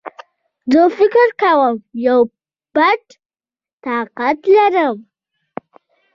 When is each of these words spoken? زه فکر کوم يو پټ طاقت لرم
زه 0.73 0.81
فکر 0.97 1.27
کوم 1.41 1.73
يو 2.05 2.17
پټ 2.75 3.03
طاقت 3.85 4.39
لرم 4.55 4.97